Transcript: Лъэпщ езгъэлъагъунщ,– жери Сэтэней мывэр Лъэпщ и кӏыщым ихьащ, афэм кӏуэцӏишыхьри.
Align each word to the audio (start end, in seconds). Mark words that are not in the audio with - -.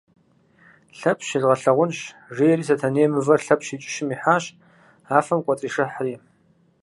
Лъэпщ 0.97 1.27
езгъэлъагъунщ,– 1.37 1.99
жери 2.35 2.67
Сэтэней 2.67 3.07
мывэр 3.11 3.41
Лъэпщ 3.45 3.67
и 3.75 3.77
кӏыщым 3.81 4.09
ихьащ, 4.15 4.45
афэм 5.17 5.39
кӏуэцӏишыхьри. 5.45 6.13